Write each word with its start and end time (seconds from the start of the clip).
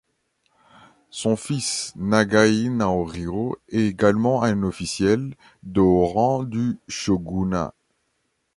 Son 1.11 1.35
fils 1.35 1.93
Nagai 1.95 2.69
Naohiro 2.69 3.59
est 3.69 3.77
également 3.85 4.41
un 4.41 4.63
officiel 4.63 5.35
de 5.61 5.79
haut 5.79 6.07
rang 6.07 6.41
du 6.41 6.79
shogunat. 6.87 7.75